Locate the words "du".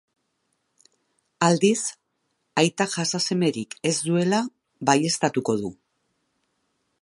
5.63-5.73